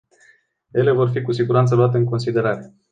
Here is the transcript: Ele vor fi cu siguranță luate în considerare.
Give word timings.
Ele 0.73 0.91
vor 0.91 1.09
fi 1.09 1.21
cu 1.21 1.31
siguranță 1.31 1.75
luate 1.75 1.97
în 1.97 2.03
considerare. 2.05 2.73